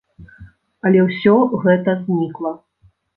[0.87, 1.33] Але ўсё
[1.65, 2.55] гэта знікла.